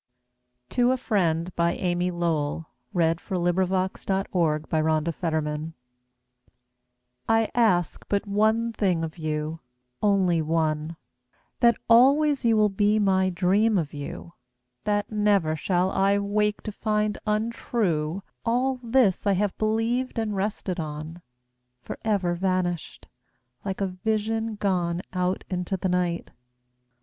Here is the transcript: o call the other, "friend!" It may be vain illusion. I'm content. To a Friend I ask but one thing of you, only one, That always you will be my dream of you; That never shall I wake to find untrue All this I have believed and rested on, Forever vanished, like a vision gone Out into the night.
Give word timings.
o 0.71 0.75
call 0.75 0.85
the 0.87 0.91
other, 0.93 0.97
"friend!" 0.97 1.47
It 1.49 1.57
may 1.59 1.75
be 1.75 1.79
vain 1.79 2.01
illusion. 2.23 2.65
I'm 2.95 3.17
content. 3.17 4.31
To 4.31 4.41
a 4.41 5.11
Friend 5.13 5.73
I 7.29 7.51
ask 7.53 8.03
but 8.09 8.25
one 8.25 8.73
thing 8.73 9.03
of 9.03 9.19
you, 9.19 9.59
only 10.01 10.41
one, 10.41 10.95
That 11.59 11.77
always 11.87 12.43
you 12.43 12.57
will 12.57 12.69
be 12.69 12.97
my 12.97 13.29
dream 13.29 13.77
of 13.77 13.93
you; 13.93 14.33
That 14.85 15.11
never 15.11 15.55
shall 15.55 15.91
I 15.91 16.17
wake 16.17 16.63
to 16.63 16.71
find 16.71 17.19
untrue 17.27 18.23
All 18.43 18.79
this 18.81 19.27
I 19.27 19.33
have 19.33 19.55
believed 19.59 20.17
and 20.17 20.35
rested 20.35 20.79
on, 20.79 21.21
Forever 21.83 22.33
vanished, 22.33 23.07
like 23.63 23.81
a 23.81 23.85
vision 23.85 24.55
gone 24.55 25.03
Out 25.13 25.43
into 25.47 25.77
the 25.77 25.89
night. 25.89 26.31